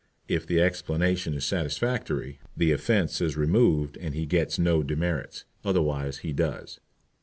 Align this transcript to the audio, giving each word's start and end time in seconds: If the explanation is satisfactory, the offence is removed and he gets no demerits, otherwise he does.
If 0.27 0.47
the 0.47 0.59
explanation 0.59 1.35
is 1.35 1.45
satisfactory, 1.45 2.39
the 2.57 2.71
offence 2.71 3.21
is 3.21 3.37
removed 3.37 3.97
and 4.01 4.15
he 4.15 4.25
gets 4.25 4.57
no 4.57 4.81
demerits, 4.81 5.45
otherwise 5.63 6.17
he 6.25 6.33
does. 6.33 6.79